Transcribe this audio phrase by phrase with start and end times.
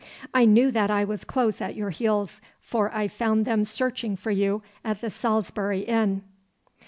[0.33, 4.31] I knew that I was close at your heels, for I found them searching for
[4.31, 6.23] you at the Salisbury Inn.